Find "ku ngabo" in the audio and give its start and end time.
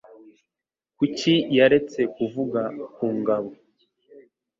2.95-3.51